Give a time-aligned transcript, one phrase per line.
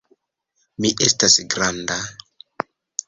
[0.85, 1.99] Mi estas granda.